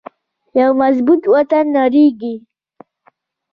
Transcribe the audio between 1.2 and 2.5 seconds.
وطن نړیږي